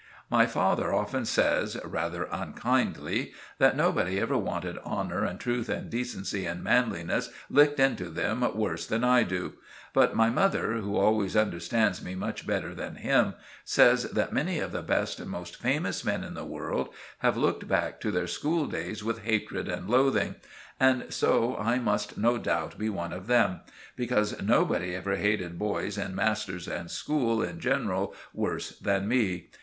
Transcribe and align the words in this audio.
My 0.31 0.47
father 0.47 0.91
often 0.91 1.25
says, 1.25 1.77
rather 1.85 2.27
unkindly, 2.31 3.33
that 3.59 3.77
nobody 3.77 4.19
ever 4.19 4.35
wanted 4.35 4.79
honour 4.79 5.23
and 5.23 5.39
truth 5.39 5.69
and 5.69 5.91
decency 5.91 6.43
and 6.47 6.63
manliness 6.63 7.29
licked 7.51 7.79
into 7.79 8.09
them 8.09 8.41
worse 8.57 8.87
than 8.87 9.03
I 9.03 9.21
do; 9.21 9.53
but 9.93 10.15
my 10.15 10.31
mother, 10.31 10.73
who 10.77 10.97
always 10.97 11.35
understands 11.37 12.03
me 12.03 12.15
much 12.15 12.47
better 12.47 12.73
than 12.73 12.95
him, 12.95 13.35
says 13.63 14.05
that 14.05 14.33
many 14.33 14.57
of 14.57 14.71
the 14.71 14.81
best 14.81 15.19
and 15.19 15.29
most 15.29 15.57
famous 15.57 16.03
men 16.03 16.23
in 16.23 16.33
the 16.33 16.45
world 16.45 16.89
have 17.19 17.37
looked 17.37 17.67
back 17.67 17.99
to 18.01 18.09
their 18.09 18.25
school 18.25 18.65
days 18.65 19.03
with 19.03 19.19
hatred 19.21 19.69
and 19.69 19.87
loathing; 19.87 20.33
and 20.79 21.13
so 21.13 21.55
I 21.57 21.77
must 21.77 22.17
no 22.17 22.39
doubt 22.39 22.75
be 22.79 22.89
one 22.89 23.13
of 23.13 23.27
them; 23.27 23.59
because 23.95 24.41
nobody 24.41 24.95
ever 24.95 25.17
hated 25.17 25.59
boys 25.59 25.95
and 25.95 26.15
masters 26.15 26.67
and 26.67 26.89
school 26.89 27.43
in 27.43 27.59
general 27.59 28.15
worse 28.33 28.69
than 28.79 29.07
me. 29.07 29.49